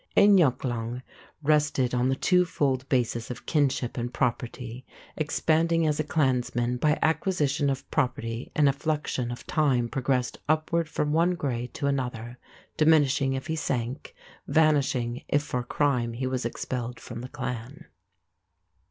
[0.17, 1.03] Eineachlann
[1.43, 4.83] rested on the two fold basis of kinship and property,
[5.15, 11.13] expanding as a clansman by acquisition of property and effluxion of time progressed upward from
[11.13, 12.39] one grade to another;
[12.77, 14.15] diminishing if he sank;
[14.47, 17.85] vanishing if for crime he was expelled from the clan.